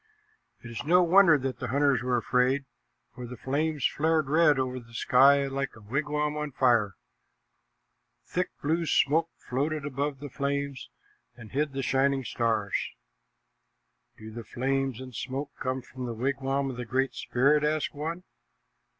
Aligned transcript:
It 0.63 0.71
is 0.71 0.83
no 0.83 1.03
wonder 1.03 1.37
that 1.37 1.59
the 1.59 1.67
hunters 1.67 2.01
were 2.01 2.17
afraid, 2.17 2.65
for 3.13 3.27
the 3.27 3.37
flames 3.37 3.85
flared 3.85 4.29
red 4.31 4.57
over 4.57 4.79
the 4.79 4.95
sky 4.95 5.45
like 5.45 5.75
a 5.75 5.79
wigwam 5.79 6.35
on 6.35 6.53
fire. 6.53 6.95
Thick, 8.25 8.49
blue 8.63 8.87
smoke 8.87 9.29
floated 9.37 9.85
above 9.85 10.17
the 10.19 10.31
flames 10.31 10.89
and 11.35 11.51
hid 11.51 11.73
the 11.73 11.83
shining 11.83 12.23
stars. 12.23 12.73
"Do 14.17 14.31
the 14.31 14.43
flames 14.43 14.99
and 14.99 15.13
smoke 15.13 15.51
come 15.59 15.83
from 15.83 16.07
the 16.07 16.15
wigwam 16.15 16.71
of 16.71 16.77
the 16.77 16.85
Great 16.85 17.13
Spirit?" 17.13 17.63
asked 17.63 17.93
one. 17.93 18.23